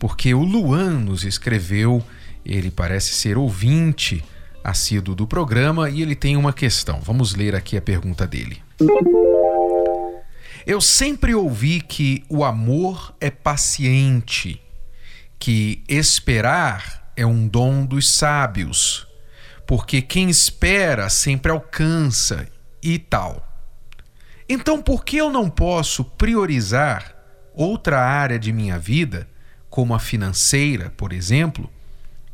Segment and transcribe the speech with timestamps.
[0.00, 2.02] porque o Luan nos escreveu,
[2.42, 4.24] ele parece ser ouvinte
[4.64, 7.00] assíduo do programa e ele tem uma questão.
[7.02, 8.62] Vamos ler aqui a pergunta dele.
[10.66, 14.58] Eu sempre ouvi que o amor é paciente,
[15.38, 19.06] que esperar é um dom dos sábios,
[19.66, 22.48] porque quem espera sempre alcança
[22.82, 23.46] e tal.
[24.48, 27.14] Então, por que eu não posso priorizar
[27.54, 29.28] outra área de minha vida,
[29.70, 31.70] como a financeira, por exemplo,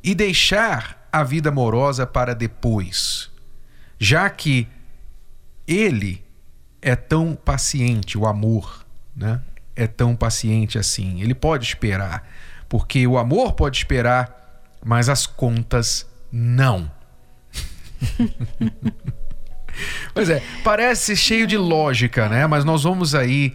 [0.03, 3.31] e deixar a vida amorosa para depois,
[3.99, 4.67] já que
[5.69, 6.25] ele
[6.81, 8.85] é tão paciente, o amor,
[9.15, 9.43] né?
[9.75, 11.21] É tão paciente assim.
[11.21, 12.27] Ele pode esperar,
[12.69, 16.91] porque o amor pode esperar, mas as contas não.
[20.15, 22.47] pois é, parece cheio de lógica, né?
[22.47, 23.55] Mas nós vamos aí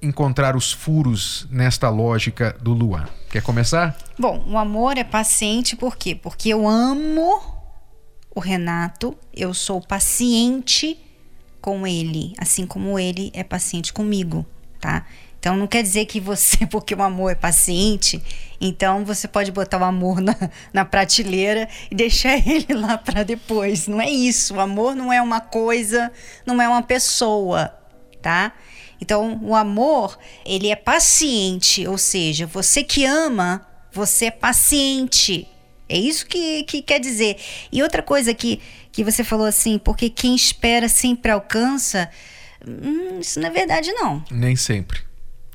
[0.00, 3.06] encontrar os furos nesta lógica do Luan.
[3.30, 3.96] Quer começar?
[4.18, 6.14] Bom, o amor é paciente por quê?
[6.14, 7.40] Porque eu amo
[8.34, 10.98] o Renato, eu sou paciente
[11.60, 14.46] com ele, assim como ele é paciente comigo,
[14.80, 15.04] tá?
[15.38, 18.22] Então não quer dizer que você, porque o amor é paciente,
[18.60, 20.34] então você pode botar o amor na,
[20.72, 23.86] na prateleira e deixar ele lá para depois.
[23.86, 24.54] Não é isso.
[24.54, 26.10] O amor não é uma coisa,
[26.46, 27.74] não é uma pessoa,
[28.22, 28.54] tá?
[29.00, 35.46] Então, o amor, ele é paciente, ou seja, você que ama, você é paciente.
[35.88, 37.36] É isso que, que quer dizer.
[37.72, 38.60] E outra coisa que,
[38.92, 42.10] que você falou assim, porque quem espera sempre alcança.
[42.66, 44.22] Hum, isso não é verdade, não.
[44.30, 45.00] Nem sempre.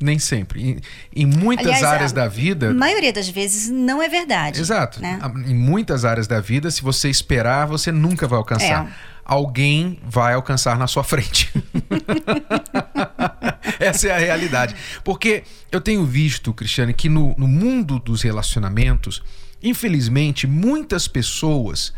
[0.02, 0.62] Nem sempre.
[0.62, 0.82] Em,
[1.16, 2.72] em muitas Aliás, áreas da vida.
[2.72, 4.60] A maioria das vezes não é verdade.
[4.60, 5.00] Exato.
[5.02, 5.20] né?
[5.46, 8.88] Em muitas áreas da vida, se você esperar, você nunca vai alcançar.
[8.88, 9.14] É.
[9.24, 11.54] Alguém vai alcançar na sua frente.
[13.80, 14.76] Essa é a realidade.
[15.04, 19.24] Porque eu tenho visto, Cristiane, que no, no mundo dos relacionamentos,
[19.62, 21.94] infelizmente, muitas pessoas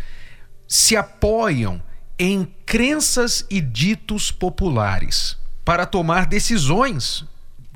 [0.67, 1.81] se apoiam
[2.17, 7.25] em crenças e ditos populares para tomar decisões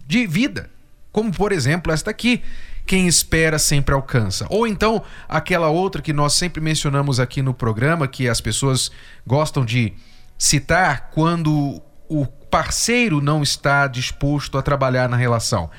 [0.06, 0.70] de vida.
[1.12, 2.42] Como, por exemplo, esta aqui.
[2.86, 4.48] Quem espera sempre alcança.
[4.50, 8.92] Ou então aquela outra que nós sempre mencionamos aqui no programa, que as pessoas
[9.28, 9.94] gostam de
[10.40, 15.70] citar quando o parceiro não está disposto a trabalhar na relação.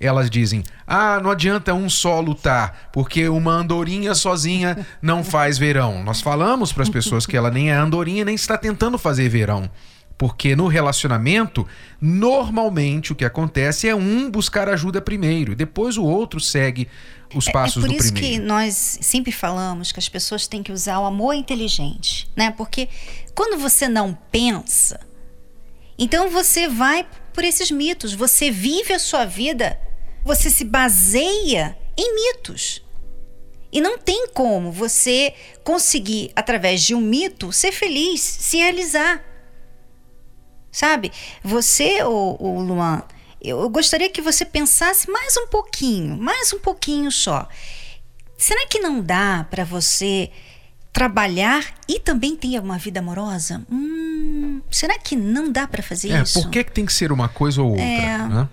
[0.00, 6.02] Elas dizem: ah, não adianta um só lutar, porque uma andorinha sozinha não faz verão.
[6.02, 9.70] Nós falamos para as pessoas que ela nem é andorinha, nem está tentando fazer verão.
[10.16, 11.66] Porque no relacionamento,
[12.00, 16.86] normalmente o que acontece é um buscar ajuda primeiro, e depois o outro segue
[17.34, 18.42] os passos é, é por do isso primeiro.
[18.42, 22.50] que nós sempre falamos que as pessoas têm que usar o amor inteligente, né?
[22.52, 22.88] Porque
[23.34, 25.00] quando você não pensa,
[25.98, 29.80] então você vai por esses mitos, você vive a sua vida,
[30.24, 32.82] você se baseia em mitos.
[33.72, 39.24] E não tem como você conseguir, através de um mito, ser feliz, se realizar.
[40.70, 41.10] Sabe?
[41.42, 43.02] Você, o, o Luan,
[43.40, 47.48] eu gostaria que você pensasse mais um pouquinho, mais um pouquinho só.
[48.36, 50.30] Será que não dá para você
[50.92, 53.64] trabalhar e também ter uma vida amorosa?
[53.70, 53.91] Hum,
[54.70, 56.40] será que não dá para fazer é, isso?
[56.40, 57.84] Por que, que tem que ser uma coisa ou outra?
[57.84, 58.18] É.
[58.18, 58.48] Né?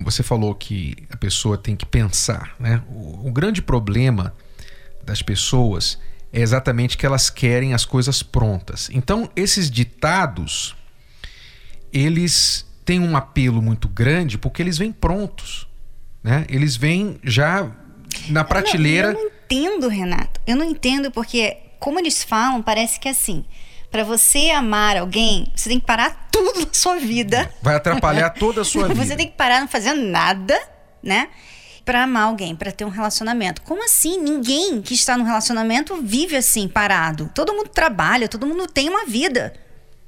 [0.00, 2.82] Você falou que a pessoa tem que pensar, né?
[2.88, 4.34] O, o grande problema
[5.04, 5.98] das pessoas
[6.32, 8.88] é exatamente que elas querem as coisas prontas.
[8.92, 10.74] Então, esses ditados,
[11.92, 15.68] eles têm um apelo muito grande porque eles vêm prontos,
[16.22, 16.44] né?
[16.48, 17.70] Eles vêm já
[18.28, 19.08] na prateleira.
[19.08, 20.40] Eu não, eu não entendo, Renato.
[20.46, 23.44] Eu não entendo porque, como eles falam, parece que é assim.
[23.90, 27.52] Para você amar alguém, você tem que parar tudo na sua vida.
[27.60, 29.04] Vai atrapalhar toda a sua vida.
[29.04, 30.58] Você tem que parar não fazendo nada,
[31.02, 31.28] né?
[31.84, 33.60] Para amar alguém, para ter um relacionamento.
[33.60, 34.18] Como assim?
[34.18, 37.30] Ninguém que está no relacionamento vive assim, parado.
[37.34, 39.52] Todo mundo trabalha, todo mundo tem uma vida,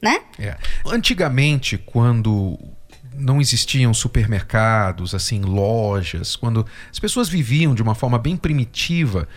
[0.01, 0.21] né?
[0.39, 0.57] É.
[0.87, 2.59] Antigamente, quando
[3.13, 9.29] não existiam supermercados, assim, lojas, quando as pessoas viviam de uma forma bem primitiva,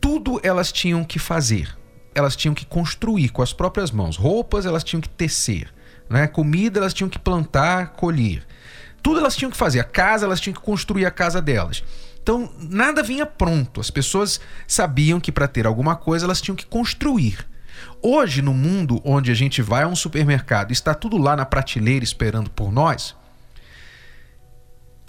[0.00, 1.79] tudo elas tinham que fazer.
[2.14, 4.16] Elas tinham que construir com as próprias mãos.
[4.16, 5.72] Roupas elas tinham que tecer,
[6.08, 6.26] né?
[6.26, 8.44] Comida elas tinham que plantar, colher.
[9.02, 9.80] Tudo elas tinham que fazer.
[9.80, 11.82] A casa elas tinham que construir a casa delas.
[12.22, 13.80] Então, nada vinha pronto.
[13.80, 17.38] As pessoas sabiam que para ter alguma coisa elas tinham que construir.
[18.02, 21.46] Hoje, no mundo onde a gente vai a um supermercado e está tudo lá na
[21.46, 23.16] prateleira esperando por nós,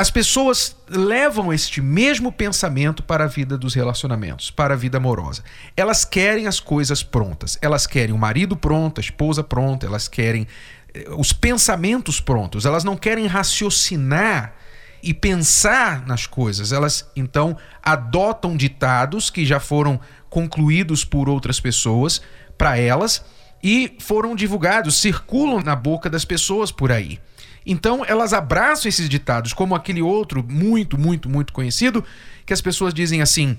[0.01, 5.44] as pessoas levam este mesmo pensamento para a vida dos relacionamentos, para a vida amorosa.
[5.77, 7.56] Elas querem as coisas prontas.
[7.62, 10.48] Elas querem o marido pronto, a esposa pronta, elas querem
[10.92, 12.65] eh, os pensamentos prontos.
[12.65, 14.56] Elas não querem raciocinar
[15.03, 16.71] e pensar nas coisas.
[16.71, 20.00] Elas então adotam ditados que já foram
[20.31, 22.24] concluídos por outras pessoas
[22.57, 23.24] para elas
[23.62, 27.19] e foram divulgados, circulam na boca das pessoas por aí.
[27.66, 32.04] Então elas abraçam esses ditados, como aquele outro muito, muito, muito conhecido,
[32.46, 33.58] que as pessoas dizem assim: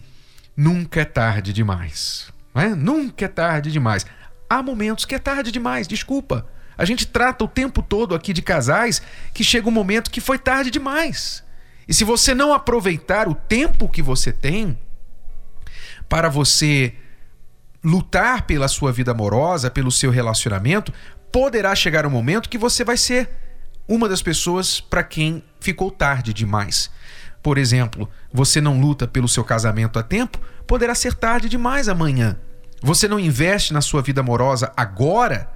[0.57, 2.33] nunca é tarde demais.
[2.55, 2.75] Não é?
[2.75, 4.05] Nunca é tarde demais.
[4.49, 6.47] Há momentos que é tarde demais, desculpa.
[6.77, 9.01] A gente trata o tempo todo aqui de casais
[9.33, 11.45] que chega um momento que foi tarde demais.
[11.87, 14.79] E se você não aproveitar o tempo que você tem
[16.09, 16.95] para você
[17.85, 20.93] lutar pela sua vida amorosa, pelo seu relacionamento,
[21.33, 23.31] poderá chegar um momento que você vai ser
[23.89, 26.91] uma das pessoas para quem ficou tarde demais.
[27.43, 32.37] Por exemplo, você não luta pelo seu casamento a tempo, poderá ser tarde demais amanhã.
[32.81, 35.51] Você não investe na sua vida amorosa agora,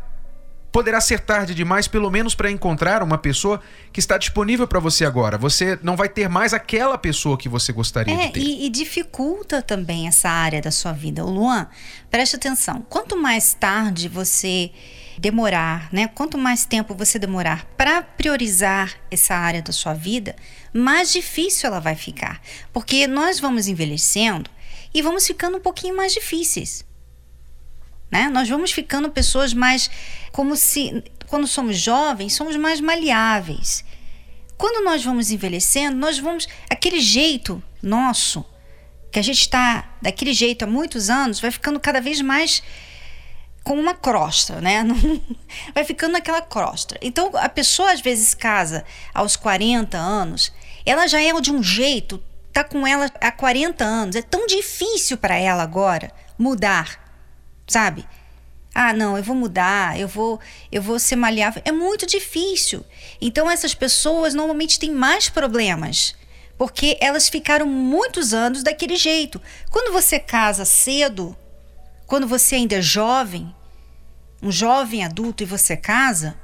[0.70, 3.60] poderá ser tarde demais, pelo menos para encontrar uma pessoa
[3.92, 5.38] que está disponível para você agora.
[5.38, 8.40] Você não vai ter mais aquela pessoa que você gostaria é, de ter.
[8.40, 11.24] E, e dificulta também essa área da sua vida.
[11.24, 11.66] O Luan,
[12.10, 12.84] preste atenção.
[12.88, 14.70] Quanto mais tarde você
[15.18, 16.08] demorar, né?
[16.08, 20.36] Quanto mais tempo você demorar para priorizar essa área da sua vida,
[20.72, 22.40] mais difícil ela vai ficar.
[22.72, 24.50] Porque nós vamos envelhecendo
[24.92, 26.84] e vamos ficando um pouquinho mais difíceis.
[28.10, 28.28] Né?
[28.28, 29.90] Nós vamos ficando pessoas mais
[30.32, 33.84] como se quando somos jovens, somos mais maleáveis.
[34.56, 38.44] Quando nós vamos envelhecendo, nós vamos aquele jeito nosso
[39.10, 42.62] que a gente está daquele jeito há muitos anos, vai ficando cada vez mais
[43.66, 44.84] com uma crosta, né?
[45.74, 46.96] vai ficando naquela crosta.
[47.02, 50.52] Então a pessoa às vezes casa aos 40 anos,
[50.84, 52.22] ela já é de um jeito,
[52.52, 57.06] tá com ela há 40 anos, é tão difícil para ela agora mudar
[57.66, 58.06] sabe?
[58.74, 60.38] Ah, não, eu vou mudar, eu vou,
[60.70, 61.62] eu vou ser maleável.
[61.64, 62.84] É muito difícil.
[63.20, 66.14] Então essas pessoas normalmente têm mais problemas,
[66.58, 69.40] porque elas ficaram muitos anos daquele jeito.
[69.70, 71.36] Quando você casa cedo,
[72.06, 73.54] quando você ainda é jovem,
[74.46, 76.38] um jovem adulto e você casa,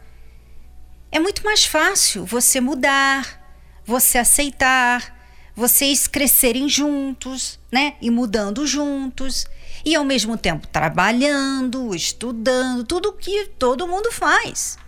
[1.11, 3.41] é muito mais fácil você mudar,
[3.85, 5.17] você aceitar,
[5.55, 7.95] vocês crescerem juntos, né?
[8.01, 9.47] E mudando juntos
[9.85, 14.79] e ao mesmo tempo trabalhando, estudando, tudo que todo mundo faz.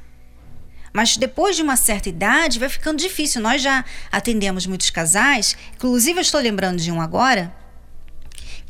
[0.93, 3.40] Mas depois de uma certa idade vai ficando difícil.
[3.40, 7.55] Nós já atendemos muitos casais, inclusive eu estou lembrando de um agora,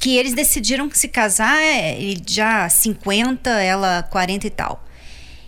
[0.04, 1.96] que eles decidiram se casar é,
[2.28, 4.84] já 50, ela 40 e tal.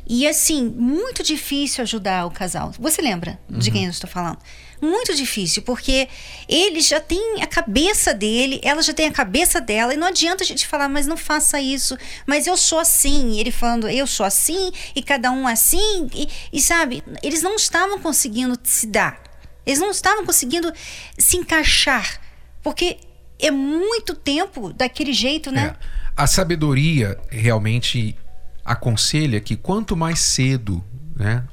[0.06, 2.72] E assim, muito difícil ajudar o casal.
[2.78, 3.58] Você lembra uhum.
[3.58, 4.38] de quem eu estou falando?
[4.80, 6.06] muito difícil, porque
[6.46, 10.44] ele já tem a cabeça dele, ela já tem a cabeça dela, e não adianta
[10.44, 13.32] a gente falar, mas não faça isso, mas eu sou assim.
[13.32, 17.56] E ele falando, eu sou assim, e cada um assim, e, e sabe, eles não
[17.56, 19.18] estavam conseguindo se dar,
[19.64, 20.70] eles não estavam conseguindo
[21.18, 22.20] se encaixar,
[22.62, 22.98] porque
[23.38, 25.74] é muito tempo daquele jeito, né?
[25.80, 25.86] É.
[26.16, 28.16] A sabedoria realmente
[28.64, 30.82] aconselha que quanto mais cedo,
[31.14, 31.44] né,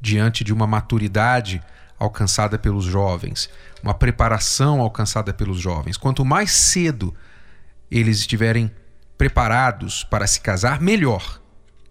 [0.00, 1.62] diante de uma maturidade,
[1.98, 3.50] alcançada pelos jovens,
[3.82, 5.96] uma preparação alcançada pelos jovens.
[5.96, 7.14] Quanto mais cedo
[7.90, 8.70] eles estiverem
[9.16, 11.40] preparados para se casar, melhor,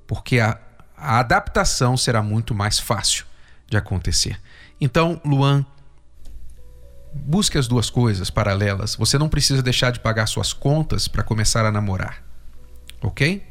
[0.05, 0.57] porque a,
[0.95, 3.25] a adaptação será muito mais fácil
[3.67, 4.39] de acontecer.
[4.79, 5.65] Então, Luan,
[7.25, 8.95] busque as duas coisas paralelas.
[8.95, 12.23] Você não precisa deixar de pagar suas contas para começar a namorar,
[13.01, 13.43] ok?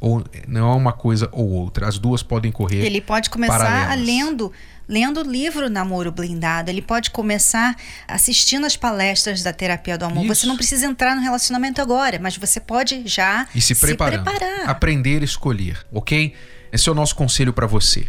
[0.00, 1.88] Ou não é uma coisa ou outra.
[1.88, 2.84] As duas podem correr.
[2.84, 4.06] Ele pode começar paralelas.
[4.06, 4.52] lendo
[4.88, 6.70] lendo o livro Namoro Blindado.
[6.70, 7.74] Ele pode começar
[8.06, 10.24] assistindo as palestras da terapia do amor.
[10.24, 10.34] Isso.
[10.34, 14.68] Você não precisa entrar no relacionamento agora, mas você pode já e se, se preparar.
[14.68, 16.34] Aprender a escolher, ok?
[16.72, 18.08] Esse é o nosso conselho para você.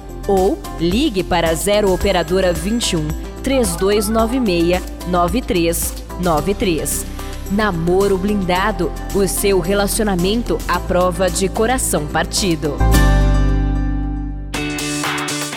[0.31, 3.07] ou ligue para 0 operadora 21
[3.43, 7.05] 3296 93 93.
[7.51, 12.77] Namoro blindado, o seu relacionamento à prova de coração partido.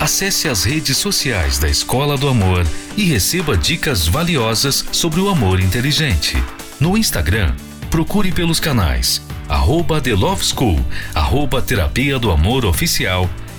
[0.00, 2.66] Acesse as redes sociais da Escola do Amor
[2.96, 6.36] e receba dicas valiosas sobre o amor inteligente.
[6.80, 7.54] No Instagram,
[7.90, 10.80] procure pelos canais arroba The Love School,
[11.14, 13.28] arroba Terapia do Amor Oficial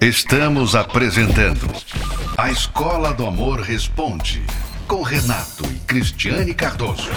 [0.00, 1.72] Estamos apresentando
[2.36, 4.44] A Escola do Amor Responde,
[4.86, 7.10] com Renato e Cristiane Cardoso.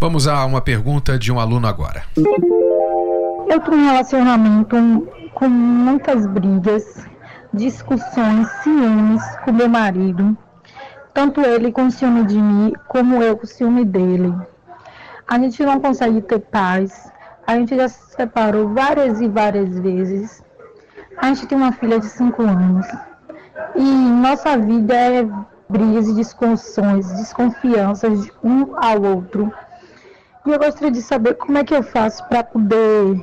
[0.00, 2.02] Vamos a uma pergunta de um aluno agora.
[2.16, 7.06] Eu tenho um relacionamento com muitas brigas,
[7.52, 10.36] discussões, ciúmes com meu marido.
[11.12, 14.34] Tanto ele com ciúme de mim, como eu com ciúme dele.
[15.28, 17.12] A gente não consegue ter paz.
[17.46, 20.45] A gente já se separou várias e várias vezes.
[21.18, 22.86] A gente tem uma filha de 5 anos.
[23.74, 25.28] E nossa vida é
[25.68, 29.52] brigas e discussões, desconfianças de um ao outro.
[30.44, 33.20] E eu gostaria de saber como é que eu faço para poder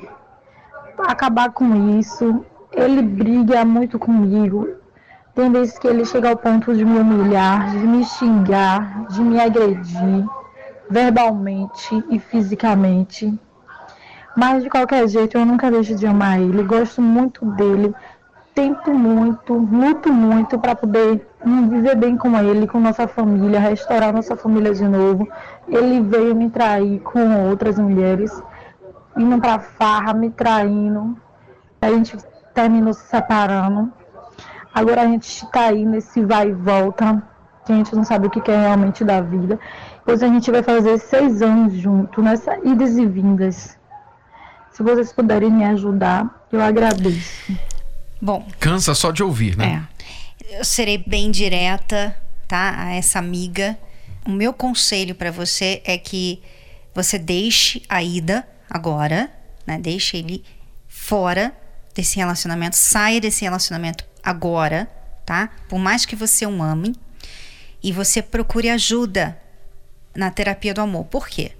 [0.97, 2.45] acabar com isso.
[2.71, 4.67] Ele briga muito comigo.
[5.33, 9.39] Tem vezes que ele chega ao ponto de me humilhar, de me xingar, de me
[9.39, 10.27] agredir
[10.89, 13.33] verbalmente e fisicamente.
[14.35, 16.63] Mas de qualquer jeito eu nunca deixo de amar ele.
[16.63, 17.93] Gosto muito dele.
[18.55, 24.35] Tento muito, luto muito para poder viver bem com ele, com nossa família, restaurar nossa
[24.35, 25.27] família de novo.
[25.67, 28.43] Ele veio me trair com outras mulheres
[29.17, 31.17] indo pra farra, me traindo.
[31.81, 32.17] A gente
[32.53, 33.91] terminou se separando.
[34.73, 37.21] Agora a gente tá aí nesse vai e volta,
[37.65, 39.59] que a gente não sabe o que é realmente da vida.
[40.05, 43.77] Pois a gente vai fazer seis anos junto, nessa idas e vindas.
[44.73, 47.55] Se vocês puderem me ajudar, eu agradeço.
[48.19, 48.47] Bom.
[48.59, 49.87] Cansa só de ouvir, né?
[50.49, 50.59] É.
[50.59, 52.15] Eu serei bem direta,
[52.47, 52.73] tá?
[52.77, 53.77] A essa amiga.
[54.25, 56.41] O meu conselho para você é que
[56.93, 59.31] você deixe a ida agora,
[59.65, 59.77] né?
[59.77, 60.43] Deixe ele
[60.87, 61.55] fora
[61.93, 64.89] desse relacionamento, saia desse relacionamento agora,
[65.25, 65.49] tá?
[65.69, 66.95] Por mais que você o ame
[67.83, 69.37] e você procure ajuda
[70.15, 71.05] na terapia do amor.
[71.05, 71.51] Por quê?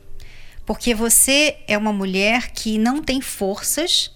[0.65, 4.11] Porque você é uma mulher que não tem forças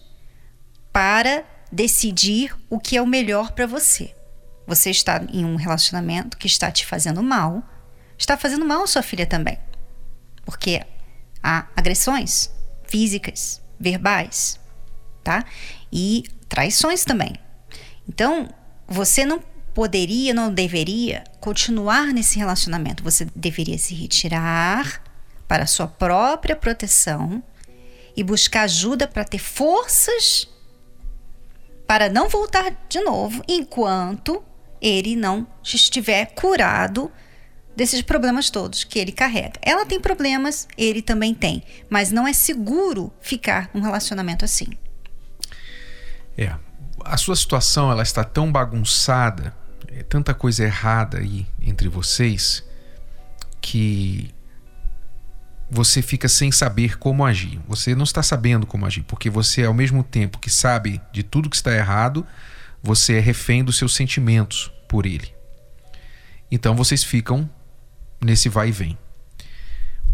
[0.92, 4.16] para decidir o que é o melhor para você.
[4.66, 7.64] Você está em um relacionamento que está te fazendo mal,
[8.18, 9.58] está fazendo mal a sua filha também.
[10.46, 10.82] Porque
[11.44, 12.52] há agressões,
[12.84, 14.60] físicas, verbais,
[15.24, 15.46] tá?
[15.92, 17.34] E traições também.
[18.08, 18.50] Então,
[18.88, 23.04] você não poderia, não deveria continuar nesse relacionamento.
[23.04, 25.04] Você deveria se retirar
[25.48, 27.42] para sua própria proteção
[28.16, 30.48] e buscar ajuda para ter forças
[31.88, 34.44] para não voltar de novo enquanto
[34.82, 37.12] ele não estiver curado
[37.76, 39.60] desses problemas todos que ele carrega.
[39.62, 44.68] Ela tem problemas, ele também tem, mas não é seguro ficar num relacionamento assim.
[46.38, 46.54] É,
[47.06, 49.56] a sua situação ela está tão bagunçada,
[49.88, 52.64] é tanta coisa errada aí entre vocês
[53.62, 54.32] que
[55.78, 57.62] você fica sem saber como agir.
[57.68, 61.52] Você não está sabendo como agir, porque você ao mesmo tempo que sabe de tudo
[61.52, 62.26] que está errado,
[62.82, 65.32] você é refém dos seus sentimentos por ele.
[66.50, 67.48] Então vocês ficam
[68.20, 68.98] nesse vai e vem.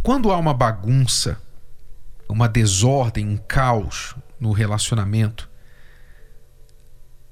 [0.02, 1.42] Quando há uma bagunça,
[2.28, 5.50] uma desordem, um caos no relacionamento,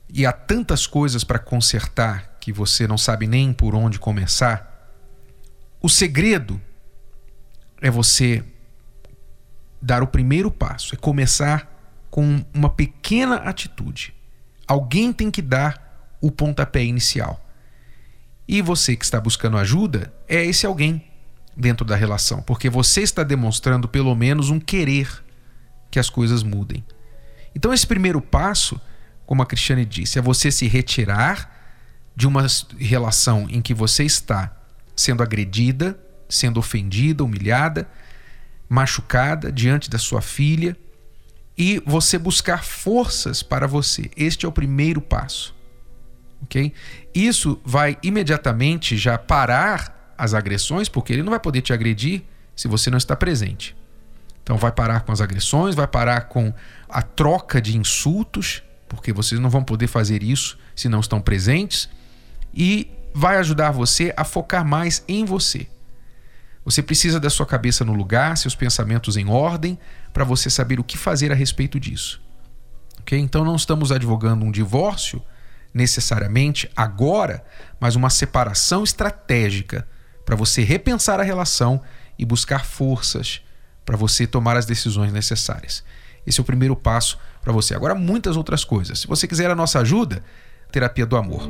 [0.07, 4.89] e há tantas coisas para consertar que você não sabe nem por onde começar,
[5.81, 6.61] o segredo
[7.81, 8.43] é você
[9.81, 11.67] dar o primeiro passo, é começar
[12.09, 14.13] com uma pequena atitude.
[14.67, 17.43] Alguém tem que dar o pontapé inicial.
[18.47, 21.03] E você que está buscando ajuda é esse alguém
[21.55, 25.23] dentro da relação, porque você está demonstrando pelo menos um querer
[25.89, 26.83] que as coisas mudem.
[27.55, 28.79] Então, esse primeiro passo,
[29.25, 31.49] como a Cristiane disse, é você se retirar
[32.15, 32.45] de uma
[32.77, 34.55] relação em que você está
[34.95, 35.99] sendo agredida,
[36.31, 37.87] sendo ofendida, humilhada,
[38.67, 40.75] machucada diante da sua filha
[41.57, 44.09] e você buscar forças para você.
[44.15, 45.53] Este é o primeiro passo.
[46.43, 46.73] OK?
[47.13, 52.23] Isso vai imediatamente já parar as agressões, porque ele não vai poder te agredir
[52.55, 53.75] se você não está presente.
[54.43, 56.53] Então vai parar com as agressões, vai parar com
[56.89, 61.89] a troca de insultos, porque vocês não vão poder fazer isso se não estão presentes,
[62.53, 65.67] e vai ajudar você a focar mais em você.
[66.63, 69.79] Você precisa da sua cabeça no lugar, seus pensamentos em ordem,
[70.13, 72.21] para você saber o que fazer a respeito disso.
[72.99, 73.19] Okay?
[73.19, 75.21] Então não estamos advogando um divórcio
[75.73, 77.43] necessariamente agora,
[77.79, 79.87] mas uma separação estratégica
[80.25, 81.81] para você repensar a relação
[82.17, 83.41] e buscar forças
[83.83, 85.83] para você tomar as decisões necessárias.
[86.25, 87.73] Esse é o primeiro passo para você.
[87.73, 88.99] Agora, muitas outras coisas.
[88.99, 90.23] Se você quiser a nossa ajuda,
[90.71, 91.49] Terapia do Amor.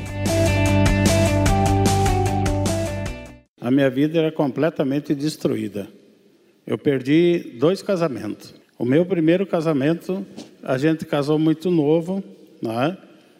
[3.71, 5.87] Minha vida era completamente destruída.
[6.65, 8.53] Eu perdi dois casamentos.
[8.77, 10.25] O meu primeiro casamento,
[10.61, 12.23] a gente casou muito novo,
[12.61, 12.97] né?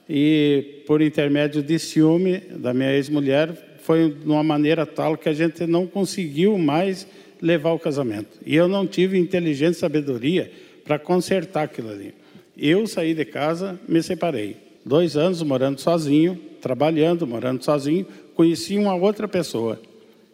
[0.10, 5.34] e por intermédio de ciúme da minha ex-mulher, foi de uma maneira tal que a
[5.34, 7.08] gente não conseguiu mais
[7.41, 8.39] levar o casamento.
[8.46, 10.52] E eu não tive inteligência e sabedoria
[10.84, 12.13] para consertar aquilo ali.
[12.58, 14.58] Eu saí de casa, me separei.
[14.86, 19.80] Dois anos morando sozinho, trabalhando, morando sozinho, conheci uma outra pessoa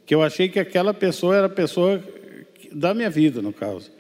[0.08, 2.02] que eu achei que aquela pessoa era a pessoa
[2.72, 3.91] da minha vida, no caso.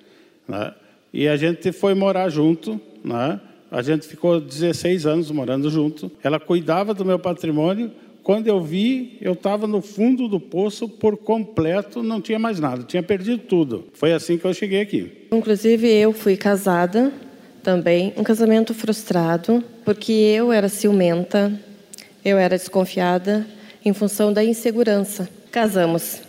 [0.47, 0.73] Né?
[1.13, 3.41] E a gente foi morar junto, né?
[3.69, 6.09] a gente ficou 16 anos morando junto.
[6.23, 7.91] Ela cuidava do meu patrimônio.
[8.23, 12.83] Quando eu vi, eu estava no fundo do poço por completo, não tinha mais nada,
[12.83, 13.85] tinha perdido tudo.
[13.93, 15.27] Foi assim que eu cheguei aqui.
[15.31, 17.11] Inclusive, eu fui casada
[17.61, 21.51] também, um casamento frustrado, porque eu era ciumenta,
[22.23, 23.45] eu era desconfiada
[23.83, 25.36] em função da insegurança.
[25.51, 26.21] Casamos.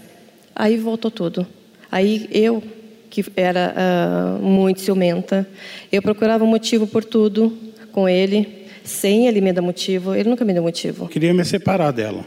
[0.55, 1.47] Aí voltou tudo.
[1.91, 2.63] Aí eu,
[3.09, 5.49] que era uh, muito ciumenta,
[5.91, 7.57] eu procurava motivo por tudo
[7.93, 10.15] com ele, sem ele me dar motivo.
[10.15, 11.09] Ele nunca me deu motivo.
[11.09, 12.27] Queria me separar dela,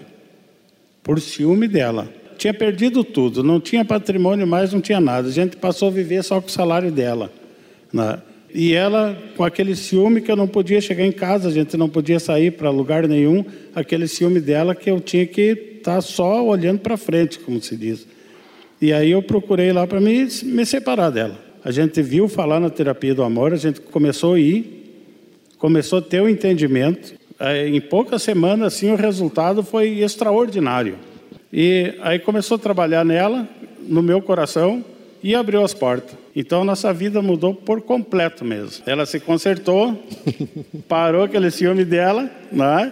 [1.03, 2.09] por ciúme dela.
[2.37, 5.27] Tinha perdido tudo, não tinha patrimônio mais, não tinha nada.
[5.27, 7.31] A gente passou a viver só com o salário dela.
[7.93, 8.19] Né?
[8.53, 11.87] E ela, com aquele ciúme que eu não podia chegar em casa, a gente não
[11.87, 16.79] podia sair para lugar nenhum, aquele ciúme dela que eu tinha que está só olhando
[16.79, 18.07] para frente, como se diz.
[18.79, 21.37] E aí eu procurei lá para me, me separar dela.
[21.63, 25.13] A gente viu falar na terapia do amor, a gente começou a ir,
[25.57, 27.13] começou a ter o um entendimento.
[27.67, 30.95] Em poucas semanas, assim, o resultado foi extraordinário.
[31.51, 33.47] E aí começou a trabalhar nela,
[33.81, 34.83] no meu coração,
[35.23, 36.15] e abriu as portas.
[36.35, 38.83] Então nossa vida mudou por completo mesmo.
[38.85, 40.01] Ela se consertou,
[40.87, 42.91] parou aquele ciúme dela, né?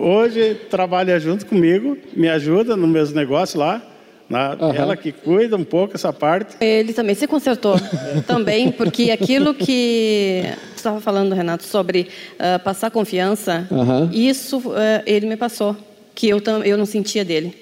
[0.00, 3.82] Hoje trabalha junto comigo, me ajuda nos meus negócios lá.
[4.30, 4.72] Na, uhum.
[4.72, 6.56] Ela que cuida um pouco essa parte.
[6.58, 7.74] Ele também se consertou,
[8.26, 14.08] também, porque aquilo que você estava falando, Renato, sobre uh, passar confiança, uhum.
[14.10, 15.76] isso uh, ele me passou,
[16.14, 17.54] que eu, eu não sentia dele.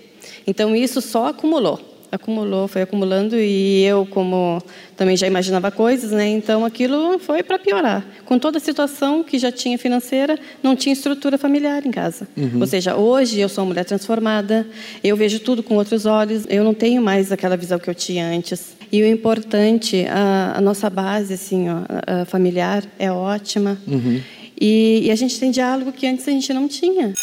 [0.47, 4.63] Então isso só acumulou acumulou, foi acumulando e eu como
[4.97, 6.29] também já imaginava coisas, né?
[6.29, 8.05] Então aquilo foi para piorar.
[8.25, 12.29] Com toda a situação que já tinha financeira, não tinha estrutura familiar em casa.
[12.37, 12.61] Uhum.
[12.61, 14.67] Ou seja, hoje eu sou uma mulher transformada,
[15.03, 18.27] eu vejo tudo com outros olhos, eu não tenho mais aquela visão que eu tinha
[18.27, 18.77] antes.
[18.91, 23.79] E o importante, a, a nossa base assim, ó, a, a familiar é ótima.
[23.87, 24.21] Uhum.
[24.61, 27.15] E, e a gente tem diálogo que antes a gente não tinha.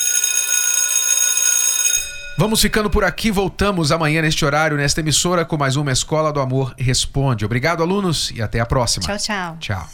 [2.38, 6.42] Vamos ficando por aqui, voltamos amanhã neste horário, nesta emissora, com mais uma Escola do
[6.42, 7.46] Amor Responde.
[7.46, 9.06] Obrigado, alunos, e até a próxima.
[9.06, 9.58] Tchau, tchau.
[9.60, 9.88] Tchau.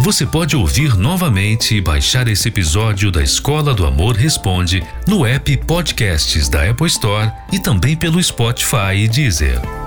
[0.00, 5.56] Você pode ouvir novamente e baixar esse episódio da Escola do Amor Responde no app
[5.58, 9.83] Podcasts da Apple Store e também pelo Spotify e Deezer.